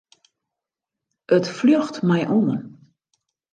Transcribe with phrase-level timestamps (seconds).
[1.35, 2.61] It fljocht my oan.